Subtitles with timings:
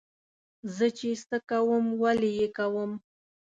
[0.75, 2.91] زه چې څه کوم ولې یې کوم.